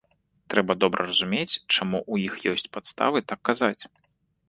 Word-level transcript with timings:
Трэба 0.53 0.75
добра 0.83 1.01
разумець, 1.09 1.53
чаму 1.75 1.97
ў 2.13 2.15
іх 2.27 2.33
ёсць 2.55 2.69
падставы 2.79 3.17
так 3.33 3.39
казаць. 3.53 3.79